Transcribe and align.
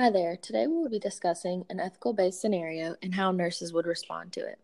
Hi 0.00 0.08
there. 0.08 0.34
Today 0.34 0.66
we 0.66 0.76
will 0.76 0.88
be 0.88 0.98
discussing 0.98 1.66
an 1.68 1.78
ethical 1.78 2.14
based 2.14 2.40
scenario 2.40 2.96
and 3.02 3.14
how 3.14 3.32
nurses 3.32 3.74
would 3.74 3.84
respond 3.84 4.32
to 4.32 4.40
it. 4.40 4.58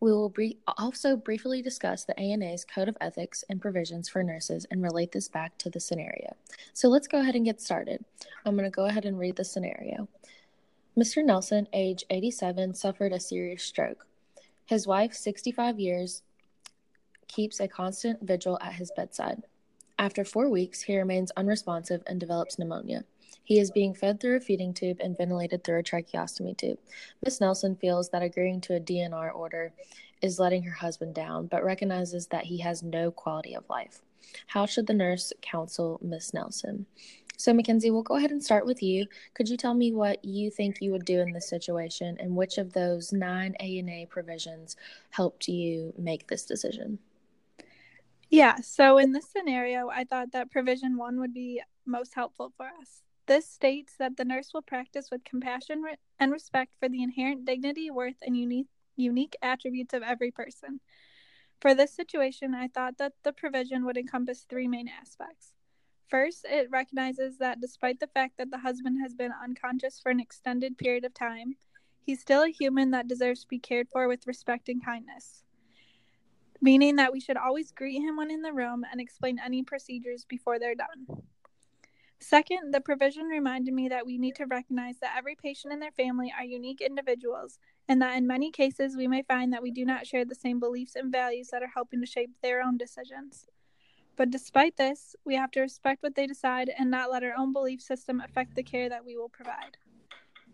We 0.00 0.10
will 0.10 0.28
bre- 0.28 0.58
also 0.76 1.14
briefly 1.14 1.62
discuss 1.62 2.04
the 2.04 2.18
ANA's 2.18 2.64
Code 2.64 2.88
of 2.88 2.96
Ethics 3.00 3.44
and 3.48 3.62
provisions 3.62 4.08
for 4.08 4.24
nurses 4.24 4.66
and 4.72 4.82
relate 4.82 5.12
this 5.12 5.28
back 5.28 5.56
to 5.58 5.70
the 5.70 5.78
scenario. 5.78 6.34
So 6.72 6.88
let's 6.88 7.06
go 7.06 7.20
ahead 7.20 7.36
and 7.36 7.44
get 7.44 7.60
started. 7.60 8.04
I'm 8.44 8.56
going 8.56 8.68
to 8.68 8.74
go 8.74 8.86
ahead 8.86 9.04
and 9.04 9.20
read 9.20 9.36
the 9.36 9.44
scenario. 9.44 10.08
Mr. 10.98 11.24
Nelson, 11.24 11.68
age 11.72 12.02
87, 12.10 12.74
suffered 12.74 13.12
a 13.12 13.20
serious 13.20 13.62
stroke. 13.62 14.08
His 14.66 14.88
wife, 14.88 15.14
65 15.14 15.78
years, 15.78 16.24
keeps 17.28 17.60
a 17.60 17.68
constant 17.68 18.20
vigil 18.20 18.58
at 18.60 18.72
his 18.72 18.90
bedside. 18.96 19.44
After 19.96 20.24
four 20.24 20.50
weeks, 20.50 20.82
he 20.82 20.98
remains 20.98 21.30
unresponsive 21.36 22.02
and 22.08 22.18
develops 22.18 22.58
pneumonia. 22.58 23.04
He 23.44 23.58
is 23.58 23.70
being 23.70 23.94
fed 23.94 24.20
through 24.20 24.36
a 24.36 24.40
feeding 24.40 24.72
tube 24.72 24.98
and 25.00 25.16
ventilated 25.16 25.64
through 25.64 25.80
a 25.80 25.82
tracheostomy 25.82 26.56
tube. 26.56 26.78
Miss 27.24 27.40
Nelson 27.40 27.76
feels 27.76 28.08
that 28.10 28.22
agreeing 28.22 28.60
to 28.62 28.76
a 28.76 28.80
DNR 28.80 29.34
order 29.34 29.72
is 30.20 30.38
letting 30.38 30.62
her 30.62 30.72
husband 30.72 31.14
down, 31.14 31.46
but 31.48 31.64
recognizes 31.64 32.28
that 32.28 32.44
he 32.44 32.58
has 32.58 32.82
no 32.82 33.10
quality 33.10 33.54
of 33.54 33.68
life. 33.68 34.02
How 34.46 34.66
should 34.66 34.86
the 34.86 34.94
nurse 34.94 35.32
counsel 35.42 35.98
Miss 36.02 36.32
Nelson? 36.32 36.86
So, 37.36 37.52
Mackenzie, 37.52 37.90
we'll 37.90 38.04
go 38.04 38.14
ahead 38.14 38.30
and 38.30 38.42
start 38.42 38.64
with 38.64 38.82
you. 38.82 39.06
Could 39.34 39.48
you 39.48 39.56
tell 39.56 39.74
me 39.74 39.92
what 39.92 40.24
you 40.24 40.48
think 40.48 40.80
you 40.80 40.92
would 40.92 41.04
do 41.04 41.18
in 41.18 41.32
this 41.32 41.48
situation 41.48 42.16
and 42.20 42.36
which 42.36 42.56
of 42.56 42.72
those 42.72 43.12
nine 43.12 43.56
ANA 43.56 44.06
provisions 44.06 44.76
helped 45.10 45.48
you 45.48 45.92
make 45.98 46.28
this 46.28 46.44
decision? 46.44 47.00
Yeah, 48.30 48.60
so 48.60 48.98
in 48.98 49.10
this 49.12 49.28
scenario, 49.28 49.88
I 49.88 50.04
thought 50.04 50.32
that 50.32 50.52
provision 50.52 50.96
one 50.96 51.18
would 51.18 51.34
be 51.34 51.60
most 51.84 52.14
helpful 52.14 52.52
for 52.56 52.66
us. 52.66 53.02
This 53.32 53.48
states 53.48 53.94
that 53.98 54.18
the 54.18 54.26
nurse 54.26 54.52
will 54.52 54.60
practice 54.60 55.10
with 55.10 55.24
compassion 55.24 55.82
and 56.20 56.30
respect 56.30 56.72
for 56.78 56.86
the 56.86 57.02
inherent 57.02 57.46
dignity, 57.46 57.90
worth, 57.90 58.18
and 58.20 58.36
unique, 58.36 58.66
unique 58.94 59.34
attributes 59.40 59.94
of 59.94 60.02
every 60.02 60.30
person. 60.30 60.80
For 61.58 61.74
this 61.74 61.94
situation, 61.94 62.54
I 62.54 62.68
thought 62.68 62.98
that 62.98 63.14
the 63.22 63.32
provision 63.32 63.86
would 63.86 63.96
encompass 63.96 64.42
three 64.42 64.68
main 64.68 64.86
aspects. 64.86 65.54
First, 66.08 66.44
it 66.46 66.68
recognizes 66.70 67.38
that 67.38 67.58
despite 67.58 68.00
the 68.00 68.06
fact 68.06 68.36
that 68.36 68.50
the 68.50 68.58
husband 68.58 68.98
has 69.00 69.14
been 69.14 69.32
unconscious 69.42 69.98
for 69.98 70.10
an 70.10 70.20
extended 70.20 70.76
period 70.76 71.06
of 71.06 71.14
time, 71.14 71.56
he's 72.04 72.20
still 72.20 72.42
a 72.42 72.50
human 72.50 72.90
that 72.90 73.08
deserves 73.08 73.40
to 73.40 73.48
be 73.48 73.58
cared 73.58 73.88
for 73.88 74.08
with 74.08 74.26
respect 74.26 74.68
and 74.68 74.84
kindness. 74.84 75.42
Meaning 76.60 76.96
that 76.96 77.14
we 77.14 77.20
should 77.20 77.38
always 77.38 77.72
greet 77.72 78.02
him 78.02 78.18
when 78.18 78.30
in 78.30 78.42
the 78.42 78.52
room 78.52 78.84
and 78.92 79.00
explain 79.00 79.40
any 79.42 79.62
procedures 79.62 80.26
before 80.28 80.58
they're 80.58 80.74
done. 80.74 81.22
Second, 82.22 82.72
the 82.72 82.80
provision 82.80 83.24
reminded 83.24 83.74
me 83.74 83.88
that 83.88 84.06
we 84.06 84.16
need 84.16 84.36
to 84.36 84.46
recognize 84.46 84.96
that 85.00 85.16
every 85.18 85.34
patient 85.34 85.72
and 85.72 85.82
their 85.82 85.90
family 85.90 86.32
are 86.38 86.44
unique 86.44 86.80
individuals, 86.80 87.58
and 87.88 88.00
that 88.00 88.16
in 88.16 88.28
many 88.28 88.52
cases 88.52 88.96
we 88.96 89.08
may 89.08 89.22
find 89.22 89.52
that 89.52 89.62
we 89.62 89.72
do 89.72 89.84
not 89.84 90.06
share 90.06 90.24
the 90.24 90.36
same 90.36 90.60
beliefs 90.60 90.94
and 90.94 91.10
values 91.10 91.48
that 91.48 91.64
are 91.64 91.72
helping 91.74 92.00
to 92.00 92.06
shape 92.06 92.30
their 92.40 92.62
own 92.62 92.78
decisions. 92.78 93.46
But 94.14 94.30
despite 94.30 94.76
this, 94.76 95.16
we 95.24 95.34
have 95.34 95.50
to 95.50 95.60
respect 95.62 96.04
what 96.04 96.14
they 96.14 96.28
decide 96.28 96.70
and 96.78 96.92
not 96.92 97.10
let 97.10 97.24
our 97.24 97.34
own 97.36 97.52
belief 97.52 97.82
system 97.82 98.20
affect 98.20 98.54
the 98.54 98.62
care 98.62 98.88
that 98.88 99.04
we 99.04 99.16
will 99.16 99.28
provide. 99.28 99.76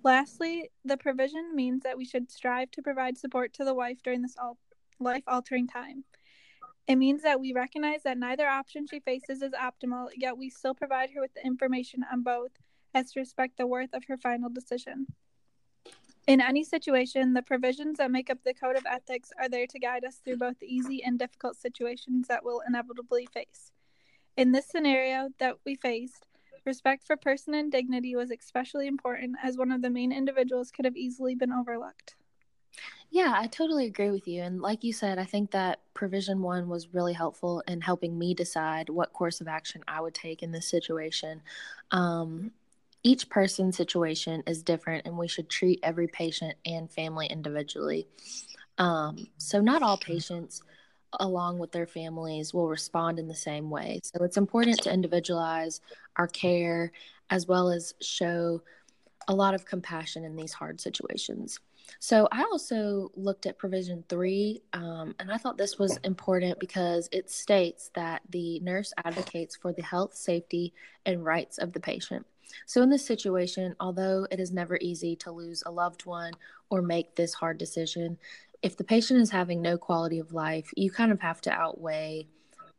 Lastly, 0.03 0.71
the 0.87 0.97
provision 0.97 1.55
means 1.55 1.83
that 1.83 1.99
we 1.99 2.07
should 2.07 2.31
strive 2.31 2.71
to 2.71 2.83
provide 2.83 3.19
support 3.19 3.53
to 3.55 3.65
the 3.65 3.75
wife 3.75 3.99
during 4.03 4.23
this 4.23 4.37
life 4.99 5.25
altering 5.29 5.67
time. 5.69 6.05
It 6.89 6.97
means 6.97 7.23
that 7.23 7.39
we 7.39 7.53
recognize 7.53 8.03
that 8.05 8.17
neither 8.17 8.49
option 8.49 8.87
she 8.87 9.01
faces 9.01 9.43
is 9.43 9.53
optimal, 9.53 10.09
yet 10.17 10.39
we 10.39 10.49
still 10.49 10.75
provide 10.75 11.11
her 11.11 11.21
with 11.21 11.35
the 11.35 11.45
information 11.45 12.03
on 12.11 12.23
both 12.23 12.53
as 12.95 13.13
to 13.13 13.21
respect 13.21 13.59
the 13.59 13.67
worth 13.67 13.93
of 13.93 14.05
her 14.09 14.17
final 14.17 14.49
decision. 14.49 15.07
In 16.27 16.41
any 16.41 16.65
situation, 16.65 17.35
the 17.35 17.43
provisions 17.43 17.99
that 17.99 18.11
make 18.11 18.31
up 18.31 18.43
the 18.43 18.55
Code 18.55 18.77
of 18.77 18.87
Ethics 18.87 19.33
are 19.39 19.51
there 19.51 19.67
to 19.67 19.79
guide 19.79 20.05
us 20.05 20.17
through 20.17 20.39
both 20.39 20.63
easy 20.63 21.05
and 21.05 21.19
difficult 21.19 21.57
situations 21.57 22.27
that 22.29 22.43
we'll 22.43 22.63
inevitably 22.67 23.27
face. 23.27 23.71
In 24.39 24.53
this 24.53 24.67
scenario 24.67 25.29
that 25.41 25.57
we 25.67 25.75
faced, 25.75 26.27
respect 26.65 27.07
for 27.07 27.17
person 27.17 27.53
and 27.53 27.71
dignity 27.71 28.17
was 28.17 28.31
especially 28.31 28.87
important 28.87 29.37
as 29.43 29.59
one 29.59 29.73
of 29.73 29.83
the 29.83 29.91
main 29.91 30.13
individuals 30.13 30.71
could 30.71 30.87
have 30.87 30.97
easily 30.97 31.35
been 31.35 31.53
overlooked. 31.53 32.17
Yeah, 33.11 33.33
I 33.37 33.47
totally 33.47 33.87
agree 33.87 34.11
with 34.11 34.29
you. 34.29 34.43
And 34.43 34.61
like 34.61 34.85
you 34.85 34.93
said, 34.93 35.19
I 35.19 35.25
think 35.25 35.51
that 35.53 35.81
provision 35.95 36.43
one 36.43 36.69
was 36.69 36.93
really 36.93 37.15
helpful 37.15 37.63
in 37.67 37.81
helping 37.81 38.19
me 38.19 38.35
decide 38.35 38.91
what 38.91 39.13
course 39.15 39.41
of 39.41 39.49
action 39.49 39.83
I 39.89 40.01
would 40.01 40.15
take 40.15 40.43
in 40.43 40.53
this 40.53 40.69
situation. 40.69 41.41
Um, 41.91 42.53
each 43.03 43.31
person's 43.31 43.77
situation 43.77 44.43
is 44.47 44.63
different, 44.63 45.07
and 45.07 45.17
we 45.17 45.29
should 45.29 45.49
treat 45.49 45.81
every 45.83 46.09
patient 46.09 46.57
and 46.67 46.91
family 46.91 47.27
individually. 47.29 48.07
Um, 48.79 49.29
so, 49.39 49.61
not 49.61 49.83
all 49.83 49.97
patients, 49.99 50.63
along 51.21 51.59
with 51.59 51.73
their 51.73 51.87
families, 51.87 52.53
will 52.55 52.69
respond 52.69 53.19
in 53.19 53.29
the 53.29 53.35
same 53.35 53.71
way. 53.71 54.01
So, 54.05 54.25
it's 54.25 54.37
important 54.37 54.83
to 54.83 54.93
individualize 54.93 55.81
our 56.17 56.29
care 56.29 56.93
as 57.31 57.47
well 57.47 57.71
as 57.71 57.95
show 58.03 58.63
a 59.29 59.35
lot 59.35 59.55
of 59.55 59.65
compassion 59.67 60.25
in 60.25 60.37
these 60.37 60.55
hard 60.55 60.81
situations. 60.81 61.61
So 62.01 62.29
I 62.31 62.43
also 62.43 63.11
looked 63.15 63.47
at 63.47 63.59
provision 63.59 64.05
three, 64.09 64.63
um, 64.73 65.15
and 65.19 65.31
I 65.31 65.37
thought 65.37 65.59
this 65.59 65.79
was 65.79 65.97
important 66.05 66.59
because 66.61 67.09
it 67.13 67.31
states 67.31 67.91
that 67.95 68.23
the 68.31 68.61
nurse 68.61 68.93
advocates 69.05 69.57
for 69.57 69.73
the 69.73 69.83
health, 69.83 70.15
safety, 70.15 70.75
and 71.07 71.25
rights 71.25 71.59
of 71.59 71.73
the 71.73 71.81
patient. 71.81 72.25
So, 72.67 72.83
in 72.83 72.91
this 72.91 73.05
situation, 73.05 73.77
although 73.81 74.27
it 74.31 74.41
is 74.41 74.53
never 74.53 74.79
easy 74.81 75.17
to 75.17 75.31
lose 75.31 75.63
a 75.67 75.71
loved 75.71 76.07
one 76.07 76.33
or 76.71 76.81
make 76.81 77.15
this 77.15 77.35
hard 77.35 77.59
decision, 77.59 78.19
if 78.63 78.77
the 78.77 78.85
patient 78.85 79.21
is 79.21 79.31
having 79.31 79.63
no 79.63 79.77
quality 79.77 80.19
of 80.19 80.33
life, 80.33 80.71
you 80.77 80.91
kind 80.91 81.13
of 81.13 81.21
have 81.21 81.41
to 81.43 81.53
outweigh 81.53 82.27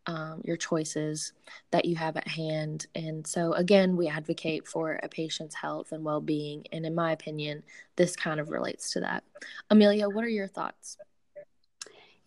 um, 0.10 0.42
your 0.44 0.58
choices 0.58 1.34
that 1.70 1.86
you 1.86 1.96
have 1.96 2.18
at 2.18 2.28
hand. 2.28 2.88
And 2.96 3.26
so, 3.28 3.54
again, 3.54 3.96
we 3.96 4.08
advocate 4.08 4.68
for 4.68 5.00
a 5.04 5.08
patient's 5.08 5.54
health 5.54 5.92
and 5.92 6.04
well 6.04 6.20
being. 6.20 6.66
And 6.72 6.84
in 6.84 6.96
my 6.96 7.12
opinion, 7.12 7.62
this 7.96 8.16
kind 8.16 8.40
of 8.40 8.50
relates 8.50 8.92
to 8.94 9.02
that. 9.02 9.24
Amelia, 9.70 10.10
what 10.10 10.24
are 10.24 10.30
your 10.30 10.48
thoughts? 10.48 10.98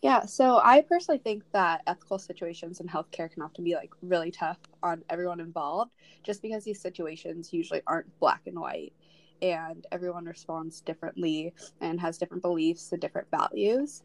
Yeah, 0.01 0.25
so 0.25 0.61
I 0.63 0.81
personally 0.81 1.19
think 1.19 1.43
that 1.51 1.81
ethical 1.85 2.19
situations 2.19 2.79
in 2.79 2.87
healthcare 2.87 3.29
can 3.29 3.41
often 3.41 3.65
be 3.65 3.75
like 3.75 3.91
really 4.01 4.31
tough 4.31 4.59
on 4.81 5.03
everyone 5.09 5.41
involved 5.41 5.91
just 6.23 6.41
because 6.41 6.63
these 6.63 6.81
situations 6.81 7.51
usually 7.51 7.81
aren't 7.85 8.17
black 8.19 8.41
and 8.45 8.57
white 8.57 8.93
and 9.41 9.85
everyone 9.91 10.25
responds 10.25 10.79
differently 10.81 11.53
and 11.81 11.99
has 11.99 12.17
different 12.17 12.43
beliefs 12.43 12.91
and 12.93 13.01
different 13.01 13.27
values. 13.29 14.03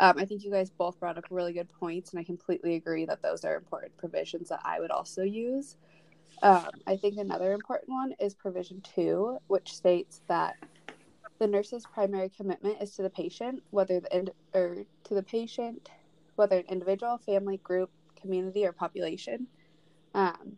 Um, 0.00 0.18
I 0.18 0.24
think 0.24 0.42
you 0.42 0.50
guys 0.50 0.70
both 0.70 0.98
brought 0.98 1.18
up 1.18 1.26
really 1.30 1.52
good 1.52 1.68
points, 1.78 2.10
and 2.10 2.18
I 2.18 2.24
completely 2.24 2.74
agree 2.74 3.04
that 3.04 3.20
those 3.20 3.44
are 3.44 3.54
important 3.54 3.94
provisions 3.98 4.48
that 4.48 4.60
I 4.64 4.80
would 4.80 4.90
also 4.90 5.22
use. 5.22 5.76
Um, 6.42 6.70
I 6.86 6.96
think 6.96 7.18
another 7.18 7.52
important 7.52 7.90
one 7.90 8.14
is 8.18 8.34
provision 8.34 8.80
two, 8.80 9.36
which 9.48 9.74
states 9.74 10.22
that 10.26 10.56
the 11.38 11.46
nurse's 11.46 11.84
primary 11.92 12.30
commitment 12.30 12.80
is 12.80 12.96
to 12.96 13.02
the 13.02 13.10
patient, 13.10 13.62
whether 13.70 14.00
the 14.00 14.16
ind- 14.16 14.30
or 14.54 14.84
to 15.04 15.14
the 15.14 15.22
patient, 15.22 15.90
whether 16.36 16.56
an 16.56 16.64
individual, 16.70 17.18
family, 17.18 17.58
group, 17.58 17.90
community, 18.18 18.64
or 18.64 18.72
population. 18.72 19.46
Um, 20.14 20.56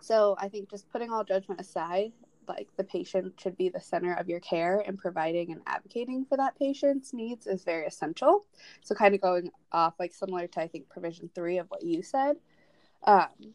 so 0.00 0.34
I 0.38 0.48
think 0.48 0.68
just 0.68 0.90
putting 0.90 1.12
all 1.12 1.22
judgment 1.22 1.60
aside, 1.60 2.12
like 2.48 2.68
the 2.76 2.84
patient 2.84 3.40
should 3.40 3.56
be 3.56 3.68
the 3.68 3.80
center 3.80 4.14
of 4.14 4.28
your 4.28 4.40
care 4.40 4.82
and 4.86 4.98
providing 4.98 5.52
and 5.52 5.62
advocating 5.66 6.24
for 6.24 6.36
that 6.36 6.58
patient's 6.58 7.12
needs 7.12 7.46
is 7.46 7.64
very 7.64 7.86
essential. 7.86 8.44
So 8.82 8.94
kind 8.94 9.14
of 9.14 9.20
going 9.20 9.50
off 9.70 9.94
like 9.98 10.12
similar 10.12 10.46
to 10.48 10.60
I 10.60 10.68
think 10.68 10.88
provision 10.88 11.30
three 11.34 11.58
of 11.58 11.68
what 11.68 11.82
you 11.82 12.02
said. 12.02 12.36
Um, 13.04 13.54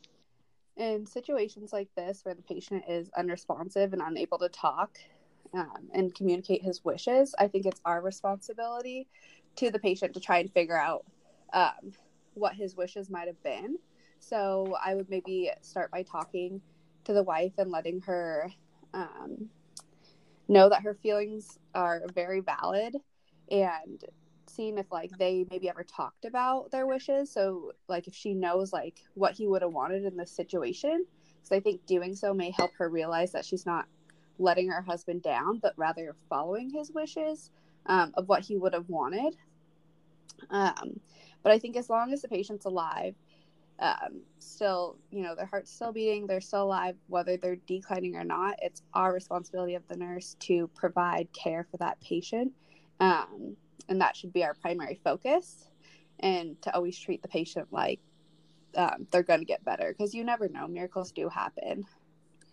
in 0.75 1.05
situations 1.05 1.73
like 1.73 1.89
this 1.95 2.21
where 2.23 2.35
the 2.35 2.41
patient 2.43 2.83
is 2.87 3.09
unresponsive 3.17 3.93
and 3.93 4.01
unable 4.01 4.37
to 4.39 4.49
talk, 4.49 4.97
um, 5.53 5.89
and 5.93 6.13
communicate 6.13 6.61
his 6.61 6.83
wishes, 6.83 7.33
I 7.39 7.47
think 7.47 7.65
it's 7.65 7.81
our 7.85 8.01
responsibility 8.01 9.07
to 9.55 9.71
the 9.71 9.79
patient 9.79 10.13
to 10.13 10.19
try 10.19 10.39
and 10.39 10.51
figure 10.51 10.77
out 10.77 11.05
um, 11.53 11.93
what 12.33 12.53
his 12.53 12.75
wishes 12.75 13.09
might 13.09 13.27
have 13.27 13.41
been. 13.43 13.77
So 14.19 14.75
I 14.83 14.95
would 14.95 15.09
maybe 15.09 15.51
start 15.61 15.91
by 15.91 16.03
talking 16.03 16.61
to 17.05 17.13
the 17.13 17.23
wife 17.23 17.53
and 17.57 17.71
letting 17.71 18.01
her 18.01 18.51
um, 18.93 19.49
know 20.47 20.69
that 20.69 20.83
her 20.83 20.93
feelings 20.93 21.57
are 21.73 22.03
very 22.13 22.39
valid 22.39 22.95
and 23.51 24.03
seeing 24.47 24.77
if 24.77 24.91
like 24.91 25.11
they 25.17 25.45
maybe 25.51 25.69
ever 25.69 25.83
talked 25.83 26.25
about 26.25 26.71
their 26.71 26.87
wishes 26.87 27.31
so 27.31 27.73
like 27.87 28.07
if 28.07 28.15
she 28.15 28.33
knows 28.33 28.71
like 28.71 28.99
what 29.13 29.33
he 29.33 29.45
would 29.45 29.61
have 29.61 29.73
wanted 29.73 30.05
in 30.05 30.15
this 30.15 30.31
situation 30.31 31.05
because 31.35 31.51
i 31.55 31.59
think 31.59 31.85
doing 31.85 32.15
so 32.15 32.33
may 32.33 32.49
help 32.51 32.71
her 32.77 32.89
realize 32.89 33.31
that 33.33 33.45
she's 33.45 33.65
not 33.65 33.85
letting 34.39 34.69
her 34.69 34.81
husband 34.81 35.23
down, 35.23 35.59
but 35.59 35.73
rather 35.77 36.15
following 36.29 36.69
his 36.69 36.91
wishes 36.91 37.51
um, 37.85 38.13
of 38.15 38.27
what 38.27 38.43
he 38.43 38.57
would 38.57 38.73
have 38.73 38.89
wanted. 38.89 39.35
Um, 40.49 40.99
but 41.43 41.51
I 41.51 41.59
think 41.59 41.75
as 41.75 41.89
long 41.89 42.13
as 42.13 42.21
the 42.21 42.27
patient's 42.27 42.65
alive 42.65 43.15
um, 43.79 44.21
still, 44.39 44.97
you 45.11 45.21
know, 45.21 45.35
their 45.35 45.45
heart's 45.45 45.71
still 45.71 45.91
beating, 45.91 46.25
they're 46.27 46.41
still 46.41 46.63
alive, 46.63 46.95
whether 47.07 47.37
they're 47.37 47.57
declining 47.67 48.15
or 48.15 48.23
not. 48.23 48.55
It's 48.61 48.81
our 48.93 49.13
responsibility 49.13 49.75
of 49.75 49.87
the 49.87 49.97
nurse 49.97 50.35
to 50.41 50.67
provide 50.75 51.31
care 51.33 51.67
for 51.69 51.77
that 51.77 51.99
patient. 52.01 52.51
Um, 52.99 53.55
and 53.89 54.01
that 54.01 54.15
should 54.15 54.33
be 54.33 54.43
our 54.43 54.53
primary 54.55 54.99
focus 55.03 55.69
and 56.19 56.59
to 56.63 56.73
always 56.75 56.97
treat 56.97 57.21
the 57.21 57.27
patient 57.27 57.67
like 57.71 57.99
um, 58.75 59.07
they're 59.11 59.23
going 59.23 59.39
to 59.39 59.45
get 59.45 59.63
better 59.63 59.93
because 59.95 60.13
you 60.13 60.23
never 60.23 60.49
know. 60.49 60.67
Miracles 60.67 61.11
do 61.11 61.29
happen. 61.29 61.85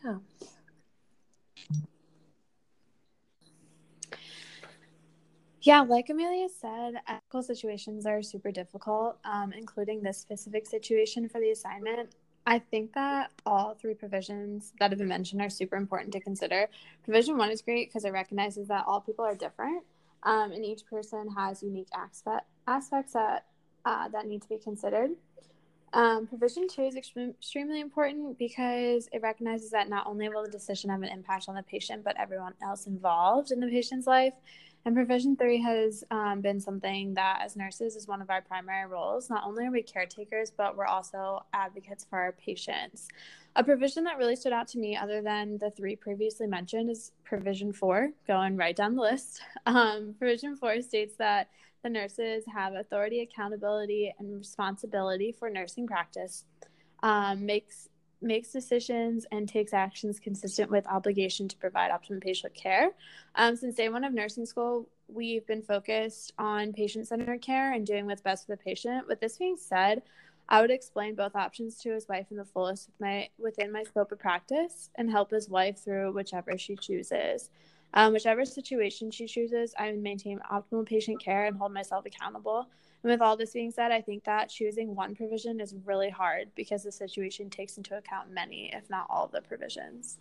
Yeah. 0.05 0.19
Yeah, 5.65 5.81
like 5.81 6.11
Amelia 6.11 6.49
said, 6.61 6.97
ethical 7.09 7.43
situations 7.43 8.05
are 8.05 8.23
super 8.23 8.53
difficult, 8.53 9.17
um, 9.25 9.51
including 9.55 10.03
this 10.03 10.19
specific 10.19 10.67
situation 10.67 11.27
for 11.27 11.41
the 11.41 11.53
assignment. 11.53 12.11
I 12.47 12.59
think 12.59 12.93
that 12.93 13.31
all 13.47 13.73
three 13.73 13.95
provisions 13.95 14.75
that 14.79 14.91
have 14.91 14.99
been 14.99 15.09
mentioned 15.09 15.41
are 15.41 15.49
super 15.49 15.77
important 15.77 16.13
to 16.13 16.21
consider. 16.21 16.69
Provision 17.03 17.39
one 17.39 17.51
is 17.51 17.63
great 17.63 17.89
because 17.89 18.05
it 18.05 18.13
recognizes 18.13 18.69
that 18.69 18.85
all 18.87 19.01
people 19.01 19.25
are 19.25 19.35
different, 19.35 19.85
um, 20.25 20.53
and 20.53 20.67
each 20.67 20.85
person 20.85 21.31
has 21.35 21.63
unique 21.63 21.89
aspect, 21.95 22.45
aspects 22.67 23.15
that 23.15 23.47
uh, 23.87 24.09
that 24.09 24.27
need 24.27 24.43
to 24.43 24.49
be 24.51 24.59
considered. 24.59 25.13
Um, 25.95 26.27
provision 26.27 26.69
two 26.69 26.83
is 26.83 26.97
extremely 26.97 27.81
important 27.81 28.39
because 28.39 29.09
it 29.13 29.23
recognizes 29.23 29.71
that 29.71 29.89
not 29.89 30.07
only 30.07 30.29
will 30.29 30.43
the 30.43 30.51
decision 30.51 30.91
have 30.91 31.03
an 31.03 31.09
impact 31.09 31.49
on 31.49 31.55
the 31.55 31.63
patient, 31.63 32.05
but 32.05 32.21
everyone 32.21 32.53
else 32.63 32.87
involved 32.87 33.51
in 33.51 33.61
the 33.61 33.69
patient's 33.69 34.07
life. 34.07 34.35
And 34.87 34.95
provision 34.95 35.35
three 35.35 35.63
has 35.63 36.05
um, 36.11 36.43
been 36.43 36.61
something 36.61 37.15
that, 37.15 37.41
as 37.43 37.57
nurses, 37.57 37.97
is 37.97 38.07
one 38.07 38.21
of 38.21 38.29
our 38.29 38.43
primary 38.43 38.87
roles. 38.87 39.31
Not 39.31 39.45
only 39.45 39.67
are 39.67 39.71
we 39.71 39.83
caretakers, 39.83 40.51
but 40.51 40.77
we're 40.77 40.85
also 40.85 41.43
advocates 41.55 42.05
for 42.05 42.19
our 42.19 42.33
patients. 42.33 43.09
A 43.57 43.65
provision 43.65 44.05
that 44.05 44.19
really 44.19 44.37
stood 44.37 44.53
out 44.53 44.69
to 44.69 44.79
me, 44.79 44.95
other 44.95 45.23
than 45.23 45.57
the 45.57 45.71
three 45.71 45.97
previously 45.97 46.47
mentioned, 46.47 46.91
is 46.91 47.13
provision 47.25 47.73
four, 47.73 48.11
going 48.27 48.57
right 48.57 48.77
down 48.77 48.95
the 48.95 49.03
list. 49.03 49.41
Um, 49.67 50.15
provision 50.19 50.57
four 50.57 50.83
states 50.83 51.15
that 51.17 51.49
the 51.83 51.89
nurses 51.89 52.45
have 52.55 52.75
authority, 52.75 53.21
accountability, 53.21 54.15
and 54.19 54.37
responsibility 54.37 55.33
for 55.33 55.49
nursing 55.49 55.87
practice. 55.87 56.45
Um, 57.03 57.47
makes 57.47 57.89
makes 58.25 58.49
decisions 58.49 59.27
and 59.31 59.49
takes 59.49 59.73
actions 59.73 60.19
consistent 60.19 60.71
with 60.71 60.87
obligation 60.87 61.47
to 61.49 61.57
provide 61.57 61.91
optimum 61.91 62.21
patient 62.21 62.55
care. 62.55 62.91
Um, 63.35 63.55
since 63.55 63.77
day 63.77 63.89
one 63.89 64.05
of 64.05 64.13
nursing 64.13 64.47
school, 64.47 64.89
we've 65.09 65.47
been 65.47 65.63
focused 65.63 66.33
on 66.39 66.73
patient 66.73 67.07
centered 67.07 67.43
care 67.43 67.73
and 67.73 67.87
doing 67.87 68.07
what's 68.07 68.23
best 68.23 68.47
for 68.47 68.53
the 68.53 68.63
patient. 68.63 69.07
With 69.07 69.21
this 69.21 69.37
being 69.37 69.57
said, 69.57 70.03
I 70.49 70.61
would 70.61 70.71
explain 70.71 71.15
both 71.15 71.37
options 71.37 71.79
to 71.81 71.93
his 71.93 72.09
wife 72.09 72.27
in 72.31 72.37
the 72.37 72.45
fullest 72.45 72.89
with 72.89 73.01
my, 73.01 73.29
within 73.39 73.73
my 73.73 73.83
scope 73.85 74.13
of 74.13 74.19
practice 74.19 74.91
and 74.95 75.11
help 75.11 75.31
his 75.31 75.49
wife 75.49 75.79
through 75.79 76.13
whichever 76.13 76.59
she 76.59 76.77
chooses. 76.77 77.51
Um, 77.95 78.13
whichever 78.13 78.45
situation 78.45 79.11
she 79.11 79.27
chooses, 79.27 79.73
I 79.79 79.91
would 79.91 80.03
maintain 80.03 80.41
optimal 80.51 80.85
patient 80.85 81.23
care 81.23 81.47
and 81.47 81.57
hold 81.57 81.73
myself 81.73 82.05
accountable. 82.07 82.69
And 83.05 83.13
with 83.13 83.21
all 83.21 83.37
this 83.37 83.53
being 83.53 83.71
said, 83.71 83.93
I 83.93 84.01
think 84.01 84.25
that 84.25 84.49
choosing 84.49 84.97
one 84.97 85.15
provision 85.15 85.61
is 85.61 85.75
really 85.85 86.11
hard 86.11 86.49
because 86.57 86.83
the 86.85 86.93
situation 86.93 87.51
takes 87.51 87.77
into 87.77 87.97
account 87.97 88.33
many, 88.33 88.73
if 88.75 88.91
not 88.91 89.07
all, 89.11 89.27
of 89.27 89.33
the 89.33 89.43
provisions. 89.43 90.19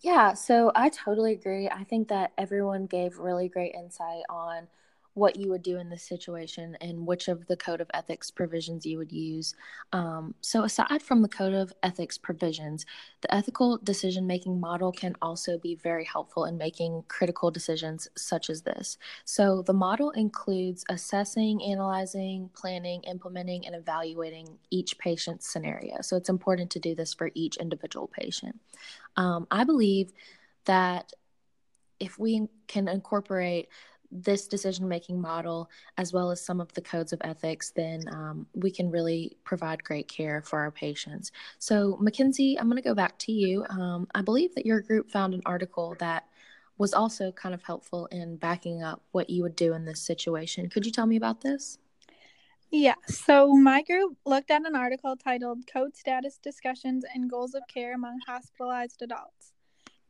Yeah, 0.00 0.34
so 0.34 0.72
I 0.74 0.88
totally 0.88 1.32
agree. 1.32 1.68
I 1.68 1.84
think 1.84 2.08
that 2.08 2.32
everyone 2.38 2.86
gave 2.86 3.18
really 3.18 3.48
great 3.48 3.74
insight 3.74 4.22
on 4.30 4.68
what 5.14 5.36
you 5.36 5.50
would 5.50 5.62
do 5.62 5.78
in 5.78 5.88
this 5.88 6.04
situation 6.04 6.76
and 6.80 7.06
which 7.06 7.28
of 7.28 7.46
the 7.46 7.56
code 7.56 7.80
of 7.80 7.90
ethics 7.94 8.30
provisions 8.30 8.86
you 8.86 8.96
would 8.96 9.10
use. 9.10 9.54
Um, 9.92 10.34
so, 10.40 10.62
aside 10.62 11.02
from 11.02 11.22
the 11.22 11.28
code 11.28 11.52
of 11.52 11.72
ethics 11.82 12.16
provisions, 12.16 12.86
the 13.20 13.34
ethical 13.34 13.78
decision 13.78 14.26
making 14.26 14.60
model 14.60 14.92
can 14.92 15.16
also 15.20 15.58
be 15.58 15.74
very 15.74 16.04
helpful 16.04 16.44
in 16.44 16.56
making 16.56 17.04
critical 17.08 17.50
decisions 17.50 18.08
such 18.16 18.50
as 18.50 18.62
this. 18.62 18.98
So, 19.24 19.62
the 19.62 19.72
model 19.72 20.10
includes 20.10 20.84
assessing, 20.88 21.62
analyzing, 21.62 22.50
planning, 22.54 23.02
implementing, 23.02 23.66
and 23.66 23.74
evaluating 23.74 24.58
each 24.70 24.96
patient's 24.98 25.48
scenario. 25.48 26.02
So, 26.02 26.16
it's 26.16 26.28
important 26.28 26.70
to 26.70 26.78
do 26.78 26.94
this 26.94 27.14
for 27.14 27.30
each 27.34 27.56
individual 27.56 28.06
patient. 28.06 28.60
Um, 29.16 29.48
I 29.50 29.64
believe 29.64 30.12
that 30.66 31.12
if 31.98 32.18
we 32.18 32.48
can 32.66 32.88
incorporate 32.88 33.68
this 34.10 34.46
decision 34.48 34.88
making 34.88 35.20
model, 35.20 35.70
as 35.96 36.12
well 36.12 36.30
as 36.30 36.44
some 36.44 36.60
of 36.60 36.72
the 36.74 36.80
codes 36.80 37.12
of 37.12 37.20
ethics, 37.22 37.70
then 37.70 38.04
um, 38.12 38.46
we 38.54 38.70
can 38.70 38.90
really 38.90 39.36
provide 39.44 39.82
great 39.84 40.08
care 40.08 40.42
for 40.42 40.58
our 40.60 40.70
patients. 40.70 41.32
So, 41.58 41.96
Mackenzie, 42.00 42.58
I'm 42.58 42.66
going 42.66 42.82
to 42.82 42.88
go 42.88 42.94
back 42.94 43.18
to 43.20 43.32
you. 43.32 43.64
Um, 43.70 44.08
I 44.14 44.22
believe 44.22 44.54
that 44.54 44.66
your 44.66 44.80
group 44.80 45.10
found 45.10 45.34
an 45.34 45.42
article 45.46 45.96
that 45.98 46.24
was 46.78 46.94
also 46.94 47.30
kind 47.30 47.54
of 47.54 47.62
helpful 47.62 48.06
in 48.06 48.36
backing 48.36 48.82
up 48.82 49.02
what 49.12 49.28
you 49.28 49.42
would 49.42 49.54
do 49.54 49.74
in 49.74 49.84
this 49.84 50.00
situation. 50.00 50.68
Could 50.68 50.86
you 50.86 50.92
tell 50.92 51.06
me 51.06 51.16
about 51.16 51.42
this? 51.42 51.78
Yeah, 52.70 52.94
so 53.06 53.52
my 53.52 53.82
group 53.82 54.16
looked 54.24 54.50
at 54.50 54.64
an 54.64 54.76
article 54.76 55.16
titled 55.16 55.66
Code 55.66 55.96
Status 55.96 56.38
Discussions 56.38 57.04
and 57.14 57.28
Goals 57.28 57.54
of 57.54 57.62
Care 57.68 57.94
Among 57.94 58.20
Hospitalized 58.26 59.02
Adults. 59.02 59.52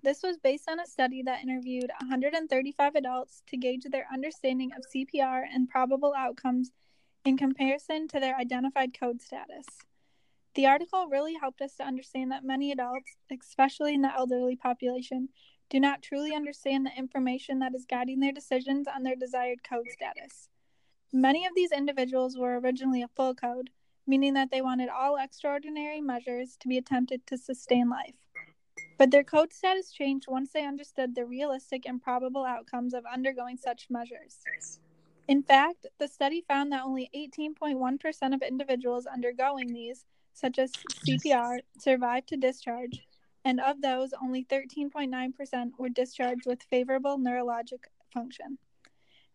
This 0.02 0.22
was 0.22 0.38
based 0.38 0.68
on 0.68 0.80
a 0.80 0.86
study 0.86 1.22
that 1.24 1.42
interviewed 1.42 1.90
135 2.00 2.94
adults 2.94 3.42
to 3.48 3.58
gauge 3.58 3.84
their 3.84 4.06
understanding 4.12 4.70
of 4.72 4.84
CPR 4.94 5.42
and 5.52 5.68
probable 5.68 6.14
outcomes 6.16 6.72
in 7.24 7.36
comparison 7.36 8.08
to 8.08 8.18
their 8.18 8.36
identified 8.36 8.98
code 8.98 9.20
status. 9.20 9.66
The 10.54 10.66
article 10.66 11.08
really 11.08 11.34
helped 11.34 11.60
us 11.60 11.76
to 11.76 11.84
understand 11.84 12.32
that 12.32 12.44
many 12.44 12.72
adults, 12.72 13.16
especially 13.30 13.94
in 13.94 14.00
the 14.00 14.12
elderly 14.12 14.56
population, 14.56 15.28
do 15.68 15.78
not 15.78 16.02
truly 16.02 16.34
understand 16.34 16.86
the 16.86 16.98
information 16.98 17.58
that 17.58 17.74
is 17.74 17.84
guiding 17.84 18.20
their 18.20 18.32
decisions 18.32 18.88
on 18.88 19.02
their 19.02 19.16
desired 19.16 19.62
code 19.62 19.86
status. 19.90 20.48
Many 21.12 21.44
of 21.44 21.52
these 21.54 21.72
individuals 21.72 22.38
were 22.38 22.58
originally 22.58 23.02
a 23.02 23.08
full 23.08 23.34
code, 23.34 23.70
meaning 24.06 24.32
that 24.34 24.50
they 24.50 24.62
wanted 24.62 24.88
all 24.88 25.16
extraordinary 25.16 26.00
measures 26.00 26.56
to 26.60 26.68
be 26.68 26.78
attempted 26.78 27.26
to 27.26 27.36
sustain 27.36 27.88
life. 27.88 28.14
But 28.98 29.10
their 29.10 29.24
code 29.24 29.52
status 29.52 29.90
changed 29.90 30.26
once 30.28 30.52
they 30.52 30.66
understood 30.66 31.14
the 31.14 31.24
realistic 31.24 31.86
and 31.86 32.02
probable 32.02 32.44
outcomes 32.44 32.92
of 32.92 33.04
undergoing 33.06 33.56
such 33.56 33.88
measures. 33.88 34.44
In 35.26 35.42
fact, 35.42 35.86
the 35.98 36.08
study 36.08 36.44
found 36.46 36.72
that 36.72 36.84
only 36.84 37.08
18.1% 37.14 38.34
of 38.34 38.42
individuals 38.42 39.06
undergoing 39.06 39.72
these, 39.72 40.04
such 40.34 40.58
as 40.58 40.72
CPR, 41.06 41.60
survived 41.78 42.28
to 42.28 42.36
discharge, 42.36 43.02
and 43.44 43.60
of 43.60 43.80
those, 43.80 44.12
only 44.22 44.44
13.9% 44.44 45.70
were 45.78 45.88
discharged 45.88 46.46
with 46.46 46.62
favorable 46.62 47.16
neurologic 47.16 47.84
function. 48.12 48.58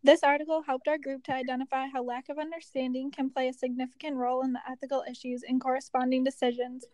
This 0.04 0.22
article 0.22 0.62
helped 0.62 0.88
our 0.88 1.00
group 1.00 1.24
to 1.24 1.34
identify 1.34 1.88
how 1.88 2.04
lack 2.04 2.30
of 2.30 2.38
understanding 2.38 3.10
can 3.10 3.32
play 3.32 3.48
a 3.48 3.54
significant 3.54 4.18
role 4.18 4.44
in 4.44 4.54
the 4.54 4.62
ethical 4.70 5.04
issues 5.10 5.42
and 5.42 5.60
corresponding 5.60 6.24
decisions 6.24 6.86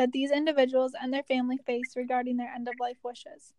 that 0.00 0.12
these 0.12 0.30
individuals 0.30 0.94
and 0.98 1.12
their 1.12 1.22
family 1.22 1.58
face 1.58 1.94
regarding 1.94 2.38
their 2.38 2.48
end 2.48 2.66
of 2.66 2.74
life 2.80 2.96
wishes. 3.04 3.52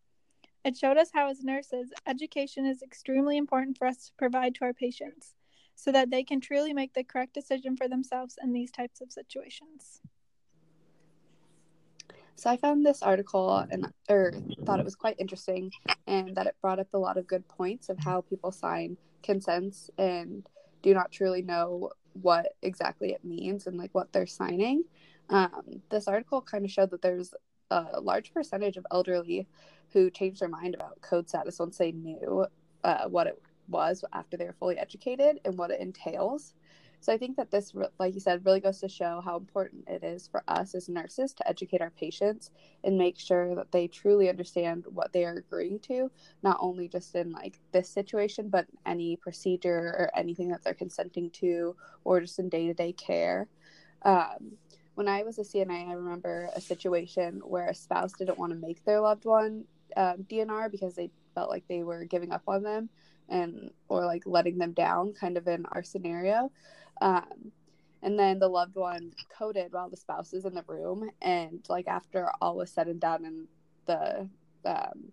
It 0.65 0.75
showed 0.75 0.97
us 0.97 1.11
how, 1.13 1.29
as 1.29 1.43
nurses, 1.43 1.93
education 2.07 2.65
is 2.65 2.81
extremely 2.81 3.37
important 3.37 3.77
for 3.77 3.85
us 3.85 4.07
to 4.07 4.13
provide 4.17 4.55
to 4.55 4.65
our 4.65 4.73
patients 4.73 5.35
so 5.75 5.91
that 5.91 6.09
they 6.09 6.23
can 6.23 6.41
truly 6.41 6.73
make 6.73 6.95
the 6.95 7.03
correct 7.03 7.35
decision 7.35 7.77
for 7.77 7.87
themselves 7.87 8.39
in 8.41 8.53
these 8.53 8.71
types 8.71 9.01
of 9.01 9.11
situations. 9.11 10.01
So 12.35 12.49
I 12.49 12.57
found 12.57 12.83
this 12.83 13.03
article 13.03 13.63
and 13.69 13.93
or 14.09 14.33
thought 14.65 14.79
it 14.79 14.85
was 14.85 14.95
quite 14.95 15.17
interesting 15.19 15.69
and 16.07 16.35
that 16.35 16.47
it 16.47 16.55
brought 16.59 16.79
up 16.79 16.87
a 16.95 16.97
lot 16.97 17.17
of 17.17 17.27
good 17.27 17.47
points 17.47 17.87
of 17.87 17.99
how 17.99 18.21
people 18.21 18.51
sign 18.51 18.97
consents 19.21 19.91
and 19.99 20.49
do 20.81 20.95
not 20.95 21.11
truly 21.11 21.43
know 21.43 21.91
what 22.13 22.55
exactly 22.63 23.11
it 23.11 23.23
means 23.23 23.67
and 23.67 23.77
like 23.77 23.91
what 23.93 24.11
they're 24.11 24.25
signing. 24.25 24.85
Um, 25.31 25.81
this 25.89 26.07
article 26.07 26.41
kind 26.41 26.65
of 26.65 26.71
showed 26.71 26.91
that 26.91 27.01
there's 27.01 27.33
a 27.71 28.01
large 28.01 28.33
percentage 28.33 28.77
of 28.77 28.85
elderly 28.91 29.47
who 29.91 30.09
changed 30.09 30.41
their 30.41 30.49
mind 30.49 30.75
about 30.75 31.01
code 31.01 31.29
status 31.29 31.57
once 31.57 31.77
they 31.77 31.93
knew 31.93 32.45
uh, 32.83 33.07
what 33.07 33.27
it 33.27 33.41
was 33.69 34.03
after 34.13 34.35
they 34.37 34.45
were 34.45 34.55
fully 34.59 34.77
educated 34.77 35.39
and 35.45 35.57
what 35.57 35.71
it 35.71 35.79
entails. 35.79 36.53
So 36.99 37.11
I 37.11 37.17
think 37.17 37.35
that 37.37 37.49
this, 37.49 37.73
like 37.97 38.13
you 38.13 38.19
said, 38.19 38.45
really 38.45 38.59
goes 38.59 38.79
to 38.81 38.87
show 38.87 39.21
how 39.25 39.37
important 39.37 39.87
it 39.87 40.03
is 40.03 40.27
for 40.27 40.43
us 40.47 40.75
as 40.75 40.87
nurses 40.87 41.33
to 41.33 41.47
educate 41.47 41.81
our 41.81 41.89
patients 41.89 42.51
and 42.83 42.95
make 42.95 43.17
sure 43.17 43.55
that 43.55 43.71
they 43.71 43.87
truly 43.87 44.29
understand 44.29 44.85
what 44.87 45.11
they 45.11 45.25
are 45.25 45.37
agreeing 45.37 45.79
to, 45.79 46.11
not 46.43 46.57
only 46.59 46.87
just 46.87 47.15
in 47.15 47.31
like 47.31 47.59
this 47.71 47.89
situation, 47.89 48.49
but 48.49 48.67
any 48.85 49.15
procedure 49.15 49.95
or 49.97 50.11
anything 50.15 50.49
that 50.49 50.63
they're 50.63 50.75
consenting 50.75 51.31
to, 51.31 51.75
or 52.03 52.21
just 52.21 52.37
in 52.37 52.49
day 52.49 52.67
to 52.67 52.73
day 52.75 52.93
care. 52.93 53.47
Um, 54.03 54.57
when 54.95 55.07
I 55.07 55.23
was 55.23 55.39
a 55.39 55.43
CNA, 55.43 55.89
I 55.89 55.93
remember 55.93 56.49
a 56.55 56.61
situation 56.61 57.41
where 57.43 57.69
a 57.69 57.75
spouse 57.75 58.13
didn't 58.13 58.37
want 58.37 58.51
to 58.51 58.59
make 58.59 58.83
their 58.83 58.99
loved 59.01 59.25
one 59.25 59.65
um, 59.95 60.25
DNR 60.29 60.71
because 60.71 60.95
they 60.95 61.09
felt 61.33 61.49
like 61.49 61.63
they 61.67 61.83
were 61.83 62.05
giving 62.05 62.31
up 62.31 62.43
on 62.47 62.63
them 62.63 62.89
and 63.29 63.71
or 63.87 64.05
like 64.05 64.23
letting 64.25 64.57
them 64.57 64.73
down, 64.73 65.13
kind 65.13 65.37
of 65.37 65.47
in 65.47 65.65
our 65.71 65.83
scenario. 65.83 66.51
Um, 67.01 67.51
and 68.03 68.17
then 68.17 68.39
the 68.39 68.47
loved 68.47 68.75
one 68.75 69.11
coded 69.37 69.73
while 69.73 69.89
the 69.89 69.97
spouse 69.97 70.33
is 70.33 70.45
in 70.45 70.53
the 70.53 70.63
room 70.67 71.09
and 71.21 71.63
like 71.69 71.87
after 71.87 72.31
all 72.41 72.57
was 72.57 72.71
said 72.71 72.87
and 72.87 72.99
done 72.99 73.25
and 73.25 73.47
the 73.85 74.27
um, 74.65 75.11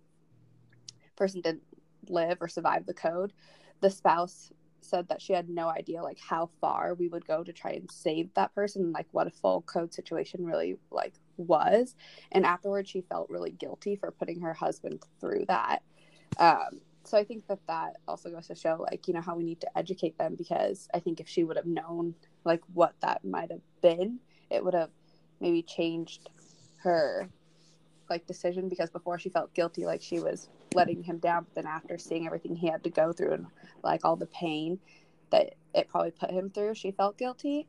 person 1.16 1.40
didn't 1.40 1.62
live 2.08 2.38
or 2.40 2.48
survive 2.48 2.86
the 2.86 2.94
code 2.94 3.32
the 3.80 3.90
spouse 3.90 4.50
said 4.80 5.08
that 5.08 5.20
she 5.20 5.32
had 5.32 5.48
no 5.48 5.68
idea 5.68 6.02
like 6.02 6.18
how 6.18 6.50
far 6.60 6.94
we 6.94 7.08
would 7.08 7.26
go 7.26 7.42
to 7.42 7.52
try 7.52 7.72
and 7.72 7.90
save 7.90 8.32
that 8.34 8.54
person 8.54 8.92
like 8.92 9.06
what 9.12 9.26
a 9.26 9.30
full 9.30 9.62
code 9.62 9.92
situation 9.92 10.44
really 10.44 10.76
like 10.90 11.14
was. 11.36 11.94
And 12.32 12.44
afterwards 12.44 12.90
she 12.90 13.02
felt 13.02 13.30
really 13.30 13.50
guilty 13.50 13.96
for 13.96 14.10
putting 14.10 14.40
her 14.40 14.54
husband 14.54 15.02
through 15.20 15.44
that. 15.48 15.82
Um, 16.38 16.80
so 17.04 17.16
i 17.16 17.24
think 17.24 17.46
that 17.46 17.58
that 17.66 17.96
also 18.06 18.28
goes 18.28 18.48
to 18.48 18.54
show 18.54 18.76
like 18.90 19.08
you 19.08 19.14
know 19.14 19.20
how 19.20 19.34
we 19.34 19.42
need 19.42 19.60
to 19.60 19.78
educate 19.78 20.18
them 20.18 20.34
because 20.36 20.88
i 20.92 21.00
think 21.00 21.20
if 21.20 21.28
she 21.28 21.42
would 21.42 21.56
have 21.56 21.64
known 21.64 22.14
like 22.44 22.60
what 22.74 22.92
that 23.00 23.24
might 23.24 23.50
have 23.50 23.62
been 23.80 24.18
it 24.50 24.62
would 24.62 24.74
have 24.74 24.90
maybe 25.40 25.62
changed 25.62 26.28
her 26.76 27.28
like 28.10 28.26
decision 28.26 28.68
because 28.68 28.90
before 28.90 29.18
she 29.18 29.28
felt 29.28 29.52
guilty 29.54 29.84
like 29.84 30.02
she 30.02 30.20
was 30.20 30.48
letting 30.74 31.02
him 31.02 31.18
down 31.18 31.44
but 31.44 31.54
then 31.54 31.66
after 31.66 31.98
seeing 31.98 32.26
everything 32.26 32.54
he 32.54 32.68
had 32.68 32.82
to 32.84 32.90
go 32.90 33.12
through 33.12 33.32
and 33.32 33.46
like 33.82 34.04
all 34.04 34.16
the 34.16 34.26
pain 34.26 34.78
that 35.30 35.54
it 35.74 35.88
probably 35.88 36.10
put 36.10 36.30
him 36.30 36.50
through 36.50 36.74
she 36.74 36.90
felt 36.90 37.18
guilty. 37.18 37.66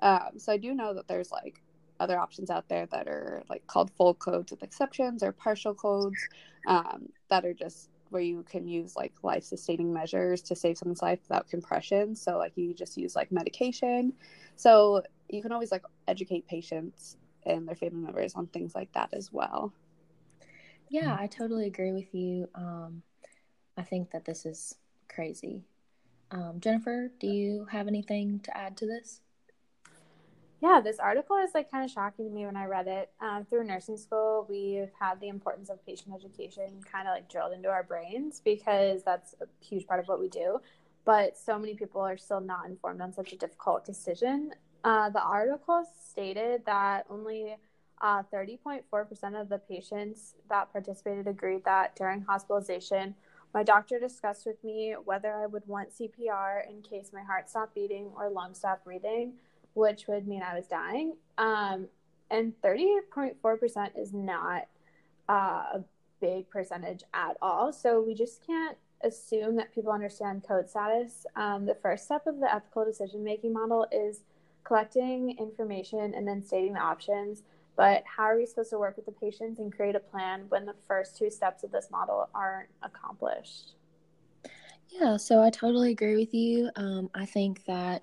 Um, 0.00 0.38
so 0.38 0.52
i 0.52 0.56
do 0.56 0.74
know 0.74 0.94
that 0.94 1.06
there's 1.06 1.30
like 1.30 1.62
other 2.00 2.18
options 2.18 2.50
out 2.50 2.68
there 2.68 2.86
that 2.86 3.06
are 3.06 3.44
like 3.48 3.66
called 3.68 3.90
full 3.92 4.14
codes 4.14 4.50
with 4.50 4.62
exceptions 4.64 5.22
or 5.22 5.30
partial 5.32 5.72
codes 5.72 6.18
um, 6.66 7.08
that 7.28 7.44
are 7.44 7.54
just 7.54 7.90
where 8.10 8.22
you 8.22 8.44
can 8.48 8.66
use 8.68 8.94
like 8.96 9.12
life 9.22 9.44
sustaining 9.44 9.92
measures 9.92 10.42
to 10.42 10.54
save 10.54 10.76
someone's 10.76 11.00
life 11.00 11.20
without 11.28 11.48
compression. 11.48 12.14
So 12.14 12.36
like 12.36 12.52
you 12.56 12.74
just 12.74 12.96
use 12.96 13.16
like 13.16 13.32
medication. 13.32 14.12
So 14.56 15.02
you 15.30 15.40
can 15.40 15.52
always 15.52 15.72
like 15.72 15.84
educate 16.06 16.46
patients 16.46 17.16
and 17.46 17.66
their 17.66 17.74
family 17.74 18.02
members 18.04 18.34
on 18.34 18.48
things 18.48 18.74
like 18.74 18.92
that 18.92 19.08
as 19.12 19.32
well 19.32 19.72
yeah, 20.92 21.16
I 21.18 21.26
totally 21.26 21.66
agree 21.66 21.90
with 21.90 22.14
you. 22.14 22.48
Um, 22.54 23.02
I 23.78 23.82
think 23.82 24.10
that 24.10 24.26
this 24.26 24.44
is 24.44 24.74
crazy. 25.08 25.64
Um, 26.30 26.60
Jennifer, 26.60 27.10
do 27.18 27.26
you 27.26 27.66
have 27.70 27.88
anything 27.88 28.40
to 28.40 28.54
add 28.54 28.76
to 28.76 28.86
this? 28.86 29.22
Yeah, 30.60 30.82
this 30.84 30.98
article 30.98 31.38
is 31.38 31.52
like 31.54 31.70
kind 31.70 31.82
of 31.82 31.90
shocking 31.90 32.26
to 32.26 32.30
me 32.30 32.44
when 32.44 32.56
I 32.56 32.66
read 32.66 32.88
it. 32.88 33.10
Uh, 33.20 33.42
through 33.42 33.64
nursing 33.64 33.96
school, 33.96 34.46
we've 34.48 34.90
had 35.00 35.18
the 35.18 35.28
importance 35.28 35.70
of 35.70 35.84
patient 35.84 36.14
education 36.14 36.82
kind 36.84 37.08
of 37.08 37.14
like 37.14 37.28
drilled 37.30 37.54
into 37.54 37.70
our 37.70 37.82
brains 37.82 38.42
because 38.44 39.02
that's 39.02 39.34
a 39.40 39.46
huge 39.64 39.86
part 39.86 39.98
of 39.98 40.06
what 40.08 40.20
we 40.20 40.28
do. 40.28 40.60
But 41.06 41.38
so 41.38 41.58
many 41.58 41.74
people 41.74 42.02
are 42.02 42.18
still 42.18 42.40
not 42.40 42.66
informed 42.66 43.00
on 43.00 43.14
such 43.14 43.32
a 43.32 43.36
difficult 43.36 43.86
decision. 43.86 44.52
Uh, 44.84 45.08
the 45.08 45.22
article 45.22 45.84
stated 46.06 46.66
that 46.66 47.06
only 47.08 47.56
uh, 48.02 48.22
30.4% 48.34 49.40
of 49.40 49.48
the 49.48 49.58
patients 49.58 50.34
that 50.48 50.72
participated 50.72 51.28
agreed 51.28 51.64
that 51.64 51.94
during 51.96 52.20
hospitalization, 52.22 53.14
my 53.54 53.62
doctor 53.62 53.98
discussed 53.98 54.44
with 54.44 54.62
me 54.64 54.96
whether 55.04 55.32
I 55.32 55.46
would 55.46 55.66
want 55.66 55.90
CPR 55.90 56.68
in 56.68 56.82
case 56.82 57.10
my 57.12 57.22
heart 57.22 57.48
stopped 57.48 57.74
beating 57.74 58.10
or 58.16 58.28
lungs 58.28 58.58
stopped 58.58 58.84
breathing, 58.84 59.34
which 59.74 60.06
would 60.08 60.26
mean 60.26 60.42
I 60.42 60.56
was 60.56 60.66
dying. 60.66 61.14
Um, 61.38 61.86
and 62.30 62.54
30.4% 62.62 63.90
is 63.96 64.12
not 64.12 64.66
uh, 65.28 65.32
a 65.74 65.84
big 66.20 66.48
percentage 66.48 67.04
at 67.14 67.36
all. 67.40 67.72
So 67.72 68.00
we 68.00 68.14
just 68.14 68.44
can't 68.46 68.76
assume 69.02 69.56
that 69.56 69.74
people 69.74 69.92
understand 69.92 70.44
code 70.46 70.68
status. 70.68 71.26
Um, 71.36 71.66
the 71.66 71.74
first 71.74 72.04
step 72.04 72.26
of 72.26 72.40
the 72.40 72.52
ethical 72.52 72.84
decision 72.84 73.22
making 73.22 73.52
model 73.52 73.86
is 73.92 74.22
collecting 74.64 75.36
information 75.38 76.14
and 76.14 76.26
then 76.26 76.42
stating 76.42 76.74
the 76.74 76.80
options. 76.80 77.42
But 77.76 78.04
how 78.04 78.24
are 78.24 78.36
we 78.36 78.46
supposed 78.46 78.70
to 78.70 78.78
work 78.78 78.96
with 78.96 79.06
the 79.06 79.12
patients 79.12 79.58
and 79.58 79.74
create 79.74 79.94
a 79.94 80.00
plan 80.00 80.44
when 80.48 80.66
the 80.66 80.74
first 80.86 81.16
two 81.16 81.30
steps 81.30 81.64
of 81.64 81.72
this 81.72 81.88
model 81.90 82.28
aren't 82.34 82.68
accomplished? 82.82 83.74
Yeah, 84.88 85.16
so 85.16 85.42
I 85.42 85.50
totally 85.50 85.92
agree 85.92 86.16
with 86.16 86.34
you. 86.34 86.70
Um, 86.76 87.08
I 87.14 87.24
think 87.24 87.64
that 87.64 88.02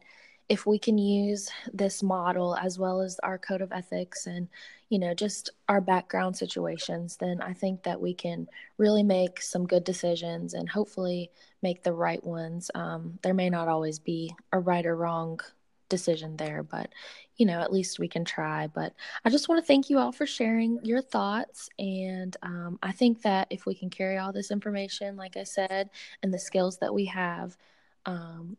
if 0.49 0.65
we 0.65 0.79
can 0.79 0.97
use 0.97 1.49
this 1.73 2.01
model 2.01 2.55
as 2.55 2.79
well 2.79 3.01
as 3.01 3.19
our 3.21 3.37
code 3.37 3.61
of 3.61 3.71
ethics 3.71 4.25
and 4.25 4.49
you 4.89 4.97
know 4.97 5.13
just 5.13 5.51
our 5.69 5.79
background 5.79 6.35
situations 6.35 7.15
then 7.17 7.39
i 7.41 7.53
think 7.53 7.83
that 7.83 8.01
we 8.01 8.13
can 8.13 8.47
really 8.77 9.03
make 9.03 9.41
some 9.41 9.67
good 9.67 9.83
decisions 9.83 10.55
and 10.55 10.67
hopefully 10.67 11.29
make 11.61 11.83
the 11.83 11.93
right 11.93 12.23
ones 12.23 12.71
um, 12.73 13.17
there 13.21 13.33
may 13.35 13.49
not 13.49 13.67
always 13.67 13.99
be 13.99 14.35
a 14.51 14.59
right 14.59 14.87
or 14.87 14.95
wrong 14.95 15.39
decision 15.89 16.37
there, 16.37 16.63
but 16.63 16.89
you 17.37 17.45
know, 17.45 17.61
at 17.61 17.71
least 17.71 17.99
we 17.99 18.07
can 18.07 18.25
try. 18.25 18.67
But 18.67 18.93
I 19.23 19.29
just 19.29 19.47
want 19.47 19.61
to 19.61 19.65
thank 19.65 19.89
you 19.89 19.97
all 19.97 20.11
for 20.11 20.25
sharing 20.25 20.79
your 20.83 21.01
thoughts. 21.01 21.69
And 21.79 22.35
um, 22.43 22.77
I 22.83 22.91
think 22.91 23.21
that 23.21 23.47
if 23.49 23.65
we 23.65 23.73
can 23.73 23.89
carry 23.89 24.17
all 24.17 24.33
this 24.33 24.51
information, 24.51 25.15
like 25.15 25.37
I 25.37 25.43
said, 25.43 25.89
and 26.21 26.33
the 26.33 26.39
skills 26.39 26.77
that 26.79 26.93
we 26.93 27.05
have 27.05 27.57
um, 28.05 28.57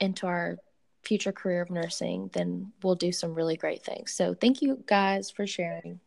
into 0.00 0.26
our 0.26 0.56
future 1.02 1.32
career 1.32 1.60
of 1.60 1.70
nursing, 1.70 2.30
then 2.32 2.72
we'll 2.82 2.94
do 2.94 3.12
some 3.12 3.34
really 3.34 3.56
great 3.56 3.82
things. 3.84 4.12
So 4.12 4.34
thank 4.34 4.62
you 4.62 4.82
guys 4.86 5.30
for 5.30 5.46
sharing. 5.46 6.00